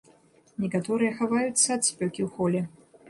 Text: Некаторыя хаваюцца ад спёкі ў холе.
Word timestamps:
Некаторыя 0.63 1.11
хаваюцца 1.19 1.67
ад 1.77 1.83
спёкі 1.91 2.21
ў 2.29 2.31
холе. 2.39 2.61